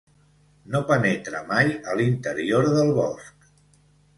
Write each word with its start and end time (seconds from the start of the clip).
No 0.75 0.79
penetra 0.91 1.41
mai 1.51 1.69
a 1.91 1.95
l'interior 2.01 2.71
del 2.79 2.91
bosc. 2.99 3.49